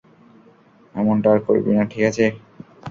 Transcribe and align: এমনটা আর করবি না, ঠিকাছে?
এমনটা 0.95 1.27
আর 1.33 1.39
করবি 1.47 1.71
না, 1.77 1.83
ঠিকাছে? 1.91 2.25